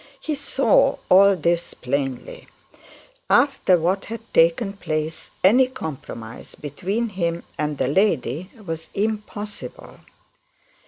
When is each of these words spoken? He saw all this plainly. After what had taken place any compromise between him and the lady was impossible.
He 0.19 0.33
saw 0.33 0.97
all 1.09 1.35
this 1.35 1.75
plainly. 1.75 2.47
After 3.29 3.77
what 3.79 4.05
had 4.05 4.21
taken 4.33 4.73
place 4.73 5.29
any 5.43 5.67
compromise 5.67 6.55
between 6.55 7.09
him 7.09 7.43
and 7.55 7.77
the 7.77 7.87
lady 7.87 8.49
was 8.65 8.87
impossible. 8.95 9.99